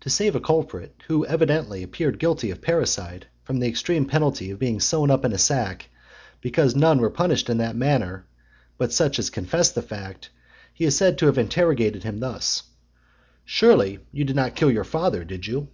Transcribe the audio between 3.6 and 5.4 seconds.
the extreme penalty of being sewn up in a